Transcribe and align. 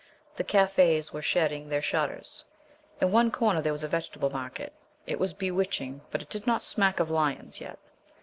The 0.35 0.43
cafes 0.43 1.13
were 1.13 1.21
shedding 1.21 1.69
their 1.69 1.79
shutters. 1.83 2.43
In 2.99 3.11
one 3.11 3.29
corner 3.29 3.61
there 3.61 3.71
was 3.71 3.83
a 3.83 3.87
vegetable 3.87 4.31
market. 4.31 4.73
It 5.05 5.19
was 5.19 5.31
bewitching, 5.35 6.01
but 6.09 6.23
it 6.23 6.29
did 6.31 6.47
not 6.47 6.63
smack 6.63 6.99
of 6.99 7.11
lions 7.11 7.61
yet. 7.61 7.77